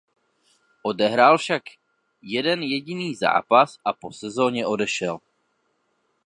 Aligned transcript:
Odehrál 0.83 1.37
však 1.37 1.63
jeden 2.21 2.63
jediný 2.63 3.15
zápas 3.15 3.77
a 3.85 3.93
po 3.93 4.11
sezoně 4.11 4.65
odešel. 4.67 5.19